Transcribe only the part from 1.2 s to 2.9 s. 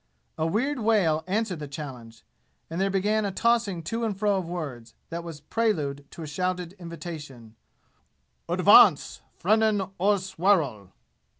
answered the challenge, and there